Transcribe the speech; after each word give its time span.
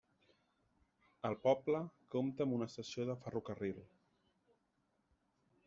El 1.29 1.35
poble 1.43 1.81
compta 2.15 2.47
amb 2.47 2.57
una 2.59 2.69
estació 2.71 3.07
de 3.11 3.17
ferrocarril. 3.27 3.85